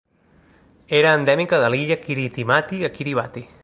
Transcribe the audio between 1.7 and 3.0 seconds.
l'illa Kiritimati a